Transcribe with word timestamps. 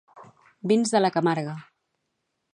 Vins 0.71 0.95
de 0.95 1.03
la 1.03 1.13
Camarga 1.19 1.55